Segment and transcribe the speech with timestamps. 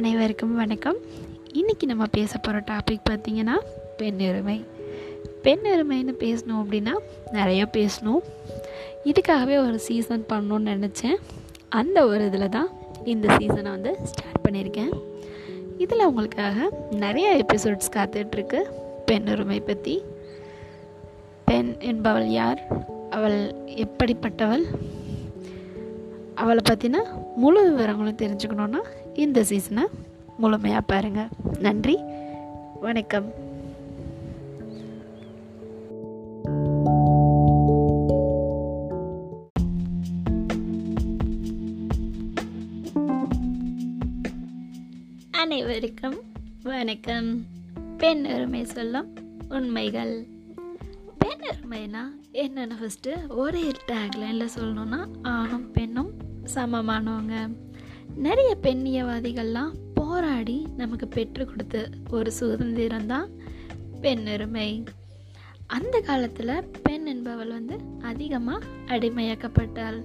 [0.00, 0.96] அனைவருக்கும் வணக்கம்.
[1.52, 3.56] இன்றைக்கி நம்ம பேச போகிற டாபிக் பார்த்திங்கன்னா
[3.98, 4.64] பெண்ணுரிமை.
[5.42, 6.92] பெண்ணுரிமைன்னு பேசணும் அப்படின்னா
[7.32, 8.22] நிறைய பேசணும்.
[9.04, 11.16] இதுக்காகவே ஒரு சீசன் பண்ணணுன்னு நினச்சேன்.
[11.68, 12.68] அந்த ஒரு இதில் தான்
[13.04, 14.88] இந்த சீசனை வந்து ஸ்டார்ட் பண்ணியிருக்கேன்.
[15.78, 18.62] இதில் உங்களுக்காக நிறைய எபிசோட்ஸ் காத்துட்ருக்கு
[19.10, 20.02] பெண்ணுரிமை பற்றி
[21.44, 22.62] பெண் என்பவள் யார்?
[23.10, 24.64] அவள் எப்படிப்பட்டவள்?
[26.34, 26.98] அவளை பற்றின
[27.36, 28.78] முழு விவரங்களும் தெரிஞ்சுக்கணுன்னா
[29.14, 29.84] இந்த சீசனை
[30.38, 31.28] முழுமையாக பாருங்கள்
[31.58, 31.98] நன்றி.
[32.80, 33.32] வணக்கம்.
[45.30, 46.18] அனைவருக்கும்
[46.62, 47.44] வணக்கம்.
[47.98, 49.16] பெண் உரிமை சொல்லும்
[49.48, 50.26] உண்மைகள்.
[51.18, 52.02] பெண் உரிமைனா
[52.32, 56.10] என்னென்ன ஃபஸ்ட்டு ஒரே டேக்லைனில் சொல்லணுன்னா ஆணும் பெண்ணும்
[56.54, 57.50] சமமானவங்க.
[58.16, 63.28] நிறைய பெண்ணியவாதிகள்லாம் போராடி நமக்கு பெற்று கொடுத்த ஒரு சுதந்திரம் தான்
[64.00, 64.84] பெண்ணுரிமை.
[65.66, 70.02] அந்த காலத்தில் பெண் என்பவள் வந்து அதிகமாக அடிமையாக்கப்பட்டாள்.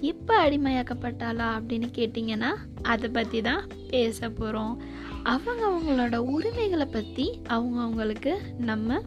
[0.00, 4.82] இப்போ அடிமையாக்கப்பட்டாளா அப்படின்னு கேட்டிங்கன்னா அதை பற்றி தான் பேச போகிறோம்
[5.22, 9.02] அவங்க அவங்களோட உரிமைகளை பற்றி அவங்க அவங்களுக்கு நம்ம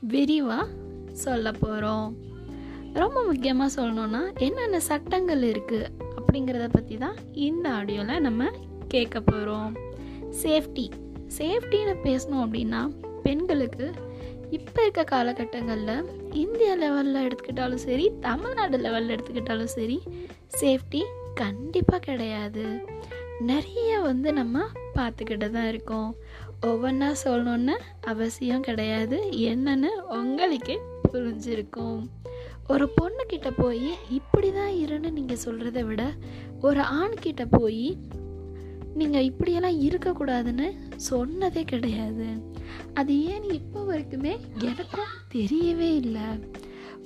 [0.00, 0.68] விரிவாக
[1.12, 2.16] சொல்ல போகிறோம்
[2.92, 5.90] ரொம்ப முக்கியமாக சொல்லணுன்னா என்னென்ன சட்டங்கள் இருக்குது
[6.30, 8.42] அப்படிங்கிறத பற்றி தான் இந்த ஆடியோவில் நம்ம
[8.88, 9.70] கேட்க போகிறோம்
[10.42, 10.84] சேஃப்டி.
[11.38, 12.80] சேஃப்டின்னு பேசணும் அப்படின்னா
[13.22, 13.86] பெண்களுக்கு
[14.50, 16.06] இப்போ இருக்க காலகட்டங்களில்
[16.42, 19.98] இந்தியா லெவலில் எடுத்துக்கிட்டாலும் சரி தமிழ்நாடு லெவலில் எடுத்துக்கிட்டாலும் சரி
[20.60, 21.02] சேஃப்டி
[21.34, 22.64] கண்டிப்பாக கிடையாது.
[23.50, 24.64] நிறைய வந்து நம்ம
[24.94, 26.10] பார்த்துக்கிட்டு தான் இருக்கோம்.
[26.66, 29.18] ஒவ்வொன்றா சொல்லணுன்னு அவசியம் கிடையாது.
[29.50, 30.78] என்னன்னு உங்களுக்கே
[31.12, 32.00] புரிஞ்சிருக்கும்.
[32.72, 36.02] ஒரு பொண்ணுக்கிட்ட போய் இப்படி தான் இருன்னு நீங்கள் சொல்கிறத விட
[36.66, 37.86] ஒரு ஆண்கிட்ட போய்
[39.00, 40.68] நீங்கள் இப்படியெல்லாம் இருக்கக்கூடாதுன்னு
[41.10, 42.28] சொன்னதே கிடையாது.
[43.00, 44.32] அது ஏன் இப்போ வரைக்குமே
[44.68, 46.28] எனக்கும் தெரியவே இல்லை.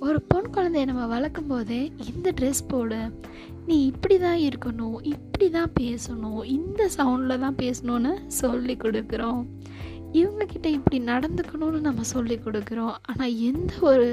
[0.07, 3.01] ஒரு பொன் குழந்தைய நம்ம வளர்க்கும் போதே இந்த ட்ரெஸ் போடு.
[3.67, 9.43] நீ இப்படி தான் இருக்கணும் இப்படி தான் பேசணும் இந்த சவுண்டில் தான் பேசணும்னு சொல்லி கொடுக்குறோம்.
[10.21, 12.97] இவங்கக்கிட்ட இப்படி நடந்துக்கணும்னு நம்ம சொல்லி கொடுக்குறோம்.
[13.11, 14.09] ஆனால் எந்த ஒரு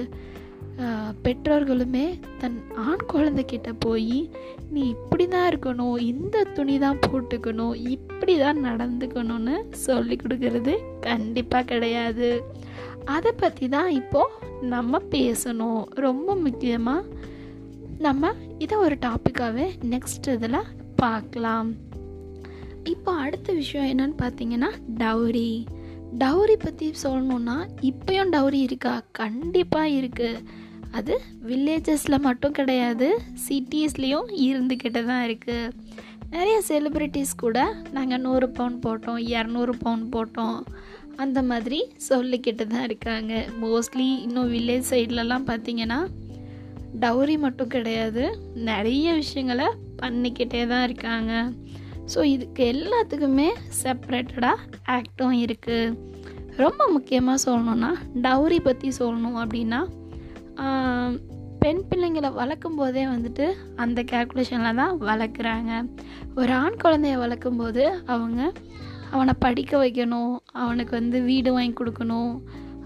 [1.23, 2.05] பெற்றோர்களுமே
[2.41, 2.57] தன்
[2.89, 4.17] ஆண் குழந்தைக்கிட்ட போய்
[4.73, 9.55] நீ இப்படி தான் இருக்கணும் இந்த துணி தான் போட்டுக்கணும் இப்படி தான் நடந்துக்கணும்னு
[9.85, 12.29] சொல்லி கொடுக்கறது கண்டிப்பாக கிடையாது.
[13.15, 15.83] அதை பற்றி தான் இப்போது நம்ம பேசணும்.
[16.07, 17.07] ரொம்ப முக்கியமாக
[18.07, 21.69] நம்ம இதை ஒரு டாப்பிக்காகவே நெக்ஸ்ட் இதில் பார்க்கலாம்.
[22.93, 24.69] இப்போ அடுத்த விஷயம் என்னன்னு பார்த்தீங்கன்னா
[25.01, 25.51] டவுரி
[26.17, 29.03] டவுரி பற்றி சொல்லணுன்னா இப்போயும் டவுரி இருக்கா?
[29.11, 30.43] கண்டிப்பாக இருக்குது
[30.91, 35.73] அது வில்லேஜஸில் மட்டும் கிடையாது சிட்டிஸ்லேயும் இருந்துக்கிட்டு தான் இருக்குது
[36.29, 40.59] நிறைய செலிப்ரிட்டிஸ் கூட நாங்கள் நூறு பவுன் போட்டோம் இரநூறு பவுன் போட்டோம்.
[41.15, 41.79] அந்த மாதிரி
[42.09, 43.45] சொல்லிக்கிட்டு தான் இருக்காங்க.
[43.61, 46.07] மோஸ்ட்லி இன்னும் வில்லேஜ் சைட்லலாம் பார்த்தீங்கன்னா
[46.99, 48.23] டவுரி மட்டும் கிடையாது.
[48.53, 49.67] நிறைய விஷயங்களை
[50.01, 51.51] பண்ணிக்கிட்டே தான் இருக்காங்க.
[52.13, 53.49] ஸோ இதுக்கு எல்லாத்துக்குமே
[53.81, 55.97] செப்ரேட்டடாக ஆக்டும் இருக்குது
[56.63, 57.91] ரொம்ப முக்கியமாக சொல்லணுன்னா
[58.25, 59.81] டவுரி பற்றி சொல்லணும் அப்படின்னா
[61.63, 63.45] பெண் பிள்ளைங்களை வளர்க்கும் போதே வந்துட்டு
[63.83, 65.71] அந்த கேல்குலேஷனில் தான் வளர்க்குறாங்க.
[66.39, 67.83] ஒரு ஆண் குழந்தைய வளர்க்கும் போது
[68.13, 68.39] அவங்க
[69.15, 70.33] அவனை படிக்க வைக்கணும்
[70.63, 72.31] அவனுக்கு வந்து வீடு வாங்கி கொடுக்கணும்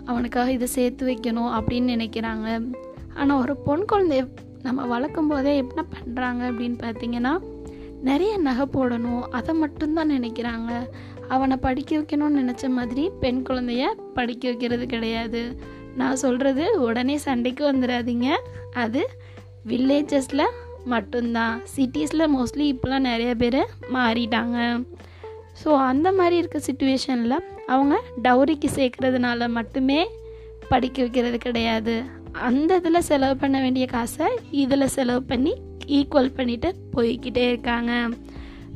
[0.10, 2.48] அவனுக்காக இதை சேர்த்து வைக்கணும் அப்படின்னு நினைக்கிறாங்க.
[3.20, 4.24] ஆனால் ஒரு பொன் குழந்தைய
[4.68, 7.34] நம்ம வளர்க்கும் போதே என்ன பண்ணுறாங்க அப்படின்னு பார்த்தீங்கன்னா
[8.02, 10.90] நிறைய நகை போடணும் அதை மட்டும்தான் நினைக்கிறாங்க.
[11.28, 15.58] அவனை படிக்க வைக்கணும்னு நினச்ச மாதிரி பெண் குழந்தைய படிக்க வைக்கிறது கிடையாது.
[15.96, 18.34] நான் சொல்கிறது உடனே சண்டைக்கு வந்துடாதீங்க.
[18.74, 19.10] அது
[19.68, 20.46] வில்லேஜஸில்
[20.86, 21.62] மட்டும்தான்.
[21.76, 24.86] சிட்டிஸில் மோஸ்ட்லி இப்போலாம் நிறைய பேர் மாறிட்டாங்க.
[25.64, 30.10] ஸோ அந்த மாதிரி இருக்க சுச்சுவேஷனில் அவங்க டவுரிக்கு சேர்க்கறதுனால மட்டுமே
[30.70, 32.04] படிக்க வைக்கிறது கிடையாது.
[32.32, 35.56] அந்த இதில் செலவு பண்ண வேண்டிய காசை இதில் செலவு பண்ணி
[35.98, 37.92] ஈக்குவல் பண்ணிட்டு போய்கிட்டே இருக்காங்க.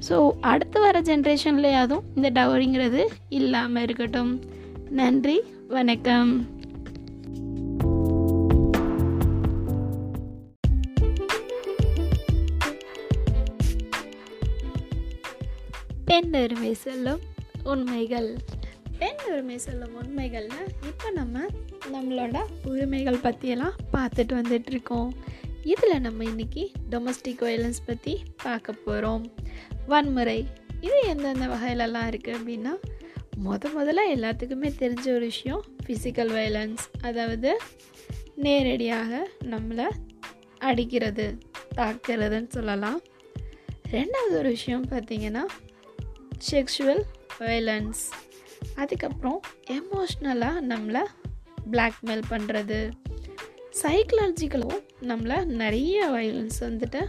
[0.07, 0.17] ஸோ
[0.51, 4.31] அடுத்து வர ஜென்ரேஷன்லேயாதும் இந்த டவரிங்கிறது இல்லாமல் இருக்கட்டும்.
[4.89, 6.31] நன்றி வணக்கம்.
[16.05, 17.21] பெண் உரிமை சொல்லும்
[17.63, 18.29] உண்மைகள்.
[18.99, 21.43] பெண் உரிமை சொல்லும் உண்மைகள்னா இப்போ நம்ம
[21.93, 22.37] நம்மளோட
[22.71, 25.11] உரிமைகள் பற்றியெல்லாம் பார்த்துட்டு வந்துட்டுருக்கோம்
[25.69, 29.31] இதில் நம்ம இன்றைக்கி டொமஸ்டிக் வயலன்ஸ் பற்றி பார்க்க போகிறோம்
[29.87, 30.47] வன்முறை
[30.81, 32.73] இது எந்தெந்த வகையிலலாம் இருக்குது அப்படின்னா
[33.43, 37.59] முத முதல்ல எல்லாத்துக்குமே தெரிஞ்ச ஒரு விஷயம் ஃபிசிக்கல் வயலன்ஸ் அதாவது
[38.35, 39.89] நேரடியாக நம்மளை
[40.57, 41.37] அடிக்கிறது
[41.75, 43.01] தாக்கிறதுன்னு சொல்லலாம்.
[43.91, 45.45] ரெண்டாவது ஒரு விஷயம் பார்த்திங்கன்னா
[46.51, 47.03] செக்ஷுவல்
[47.39, 48.01] வயலன்ஸ்
[48.75, 51.03] அதுக்கப்புறம் எமோஷ்னலாக நம்மளை
[51.71, 52.91] பிளாக்மெயில் பண்ணுறது
[53.81, 57.01] சைக்கலாஜிக்கலும் நம்மளை நிறைய வயலன்ஸ் வந்துட்டு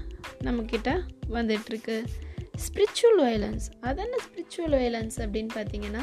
[0.45, 0.91] நம்மக்கிட்ட
[1.31, 1.97] வந்துட்டுருக்கு.
[2.65, 6.03] ஸ்பிரிச்சுவல் வயலன்ஸ் அது என்ன ஸ்பிரிச்சுவல் வயலன்ஸ் அப்படின்னு பார்த்தீங்கன்னா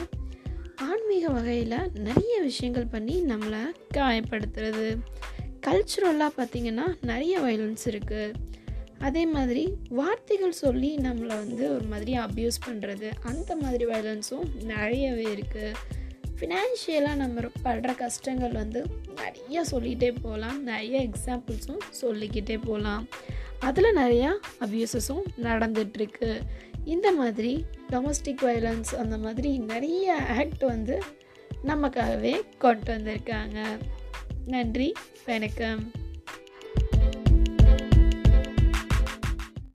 [0.76, 3.62] ஆன்மீக வகையில் நிறைய விஷயங்கள் பண்ணி நம்மளை
[3.94, 4.98] காயப்படுத்துறது.
[5.68, 8.34] கல்ச்சுரலாக பார்த்திங்கன்னா நிறைய வயலன்ஸ் இருக்குது
[9.00, 15.74] அதே மாதிரி வார்த்தைகள் சொல்லி நம்மளை வந்து ஒரு மாதிரி அப்யூஸ் பண்ணுறது அந்த மாதிரி வயலன்ஸும் நிறையவே இருக்குது
[16.40, 18.86] ஃபினான்ஷியலாக நம்ம படுற கஷ்டங்கள் வந்து
[19.16, 20.64] நிறைய சொல்லிகிட்டே போகலாம்.
[20.64, 23.08] நிறைய எக்ஸாம்பிள்ஸும் சொல்லிக்கிட்டே போகலாம்.
[23.60, 26.40] அதில் நிறையா அப்யூசஸும் நடந்துகிட்ருக்கு
[26.86, 31.04] இந்த மாதிரி டொமஸ்டிக் வயலன்ஸ் அந்த மாதிரி நிறைய ஆக்ட் வந்து
[31.66, 33.78] நமக்காகவே கொண்டு வந்திருக்காங்க.
[34.46, 34.94] நன்றி
[35.26, 35.92] வணக்கம்.